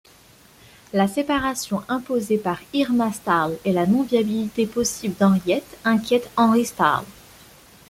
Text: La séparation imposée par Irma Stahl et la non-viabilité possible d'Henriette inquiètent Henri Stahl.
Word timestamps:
La 0.93 1.07
séparation 1.07 1.83
imposée 1.87 2.39
par 2.39 2.57
Irma 2.73 3.11
Stahl 3.13 3.55
et 3.65 3.71
la 3.71 3.85
non-viabilité 3.85 4.65
possible 4.65 5.13
d'Henriette 5.19 5.77
inquiètent 5.85 6.31
Henri 6.37 6.65
Stahl. 6.65 7.03